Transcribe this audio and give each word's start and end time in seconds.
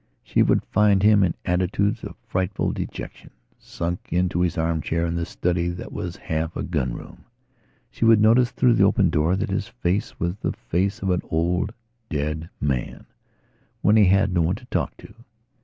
She 0.23 0.41
would 0.41 0.63
find 0.65 1.03
him 1.03 1.21
in 1.21 1.35
attitudes 1.45 2.03
of 2.03 2.15
frightful 2.27 2.71
dejection, 2.71 3.29
sunk 3.59 4.11
into 4.11 4.41
his 4.41 4.57
armchair 4.57 5.05
in 5.05 5.13
the 5.13 5.27
study 5.27 5.67
that 5.67 5.91
was 5.93 6.15
half 6.15 6.57
a 6.57 6.63
gun 6.63 6.93
room. 6.93 7.25
She 7.91 8.03
would 8.03 8.19
notice 8.19 8.49
through 8.49 8.73
the 8.73 8.83
open 8.83 9.11
door 9.11 9.35
that 9.35 9.51
his 9.51 9.67
face 9.67 10.19
was 10.19 10.37
the 10.37 10.53
face 10.53 11.03
of 11.03 11.11
an 11.11 11.21
old, 11.29 11.71
dead 12.09 12.49
man, 12.59 13.05
when 13.83 13.95
he 13.95 14.05
had 14.05 14.33
no 14.33 14.41
one 14.41 14.55
to 14.55 14.65
talk 14.71 14.97
to. 14.97 15.13